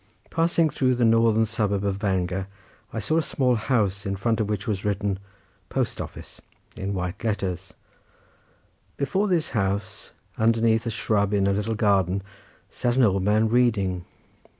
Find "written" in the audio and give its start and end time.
4.83-5.19